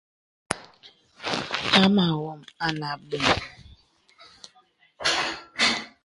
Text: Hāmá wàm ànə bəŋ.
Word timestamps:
Hāmá 1.73 2.05
wàm 2.23 2.41
ànə 2.65 2.89
bəŋ. 3.07 3.23